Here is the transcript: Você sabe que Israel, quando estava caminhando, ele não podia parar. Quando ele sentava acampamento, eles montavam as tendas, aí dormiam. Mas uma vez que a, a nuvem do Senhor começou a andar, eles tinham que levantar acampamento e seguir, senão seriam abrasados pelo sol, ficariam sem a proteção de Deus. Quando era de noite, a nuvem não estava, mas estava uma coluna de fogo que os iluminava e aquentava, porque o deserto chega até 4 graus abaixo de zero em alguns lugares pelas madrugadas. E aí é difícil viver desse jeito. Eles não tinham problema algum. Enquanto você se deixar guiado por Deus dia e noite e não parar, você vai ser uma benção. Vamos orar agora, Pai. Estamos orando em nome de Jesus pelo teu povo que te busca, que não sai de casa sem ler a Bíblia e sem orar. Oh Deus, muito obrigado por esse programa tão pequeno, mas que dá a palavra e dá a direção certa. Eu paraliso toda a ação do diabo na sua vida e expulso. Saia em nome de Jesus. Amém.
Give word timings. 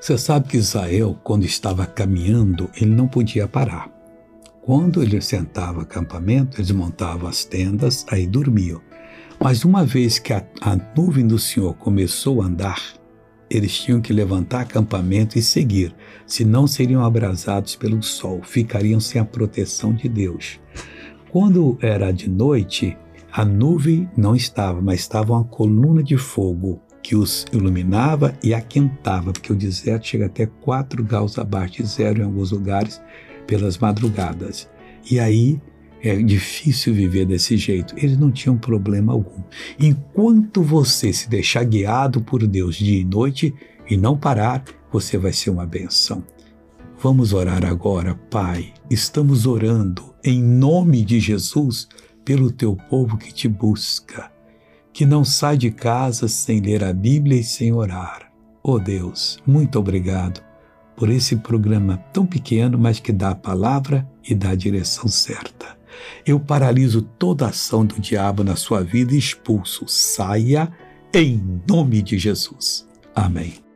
Você 0.00 0.16
sabe 0.16 0.48
que 0.48 0.56
Israel, 0.56 1.18
quando 1.24 1.44
estava 1.44 1.84
caminhando, 1.84 2.70
ele 2.80 2.94
não 2.94 3.08
podia 3.08 3.48
parar. 3.48 3.90
Quando 4.62 5.02
ele 5.02 5.20
sentava 5.20 5.82
acampamento, 5.82 6.60
eles 6.60 6.70
montavam 6.70 7.28
as 7.28 7.44
tendas, 7.44 8.06
aí 8.08 8.26
dormiam. 8.26 8.80
Mas 9.40 9.64
uma 9.64 9.84
vez 9.84 10.18
que 10.18 10.32
a, 10.32 10.44
a 10.60 10.76
nuvem 10.96 11.26
do 11.26 11.38
Senhor 11.38 11.74
começou 11.74 12.40
a 12.40 12.46
andar, 12.46 12.80
eles 13.50 13.76
tinham 13.76 14.00
que 14.00 14.12
levantar 14.12 14.60
acampamento 14.60 15.36
e 15.36 15.42
seguir, 15.42 15.94
senão 16.26 16.66
seriam 16.66 17.04
abrasados 17.04 17.74
pelo 17.74 18.02
sol, 18.02 18.40
ficariam 18.42 19.00
sem 19.00 19.20
a 19.20 19.24
proteção 19.24 19.92
de 19.92 20.08
Deus. 20.08 20.60
Quando 21.30 21.76
era 21.80 22.12
de 22.12 22.28
noite, 22.28 22.96
a 23.32 23.44
nuvem 23.44 24.08
não 24.16 24.36
estava, 24.36 24.80
mas 24.80 25.00
estava 25.00 25.32
uma 25.32 25.44
coluna 25.44 26.02
de 26.02 26.16
fogo 26.16 26.80
que 27.08 27.16
os 27.16 27.46
iluminava 27.54 28.36
e 28.44 28.52
aquentava, 28.52 29.32
porque 29.32 29.50
o 29.50 29.56
deserto 29.56 30.08
chega 30.08 30.26
até 30.26 30.44
4 30.44 31.02
graus 31.02 31.38
abaixo 31.38 31.82
de 31.82 31.88
zero 31.88 32.20
em 32.20 32.24
alguns 32.24 32.50
lugares 32.50 33.00
pelas 33.46 33.78
madrugadas. 33.78 34.68
E 35.10 35.18
aí 35.18 35.58
é 36.02 36.14
difícil 36.16 36.92
viver 36.92 37.24
desse 37.24 37.56
jeito. 37.56 37.94
Eles 37.96 38.18
não 38.18 38.30
tinham 38.30 38.58
problema 38.58 39.14
algum. 39.14 39.42
Enquanto 39.80 40.62
você 40.62 41.10
se 41.10 41.30
deixar 41.30 41.64
guiado 41.64 42.20
por 42.20 42.46
Deus 42.46 42.76
dia 42.76 43.00
e 43.00 43.04
noite 43.06 43.54
e 43.88 43.96
não 43.96 44.14
parar, 44.14 44.62
você 44.92 45.16
vai 45.16 45.32
ser 45.32 45.48
uma 45.48 45.64
benção. 45.64 46.22
Vamos 46.98 47.32
orar 47.32 47.64
agora, 47.64 48.16
Pai. 48.30 48.74
Estamos 48.90 49.46
orando 49.46 50.14
em 50.22 50.42
nome 50.42 51.02
de 51.06 51.18
Jesus 51.20 51.88
pelo 52.22 52.50
teu 52.50 52.76
povo 52.76 53.16
que 53.16 53.32
te 53.32 53.48
busca, 53.48 54.30
que 54.98 55.06
não 55.06 55.24
sai 55.24 55.56
de 55.56 55.70
casa 55.70 56.26
sem 56.26 56.58
ler 56.58 56.82
a 56.82 56.92
Bíblia 56.92 57.38
e 57.38 57.44
sem 57.44 57.72
orar. 57.72 58.32
Oh 58.60 58.80
Deus, 58.80 59.38
muito 59.46 59.78
obrigado 59.78 60.42
por 60.96 61.08
esse 61.08 61.36
programa 61.36 61.98
tão 62.12 62.26
pequeno, 62.26 62.76
mas 62.76 62.98
que 62.98 63.12
dá 63.12 63.30
a 63.30 63.34
palavra 63.36 64.10
e 64.28 64.34
dá 64.34 64.50
a 64.50 64.56
direção 64.56 65.06
certa. 65.06 65.78
Eu 66.26 66.40
paraliso 66.40 67.00
toda 67.00 67.46
a 67.46 67.50
ação 67.50 67.86
do 67.86 68.00
diabo 68.00 68.42
na 68.42 68.56
sua 68.56 68.82
vida 68.82 69.14
e 69.14 69.18
expulso. 69.18 69.84
Saia 69.86 70.68
em 71.14 71.40
nome 71.68 72.02
de 72.02 72.18
Jesus. 72.18 72.84
Amém. 73.14 73.67